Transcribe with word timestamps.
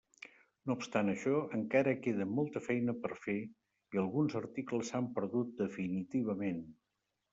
No 0.69 0.75
obstant 0.77 1.11
això, 1.11 1.33
encara 1.57 1.93
queda 2.07 2.27
molta 2.39 2.63
feina 2.69 2.95
per 3.03 3.11
fer, 3.27 3.37
i 3.97 4.01
alguns 4.05 4.39
articles 4.41 4.91
s'han 4.93 5.11
perdut 5.19 5.53
definitivament. 5.61 6.65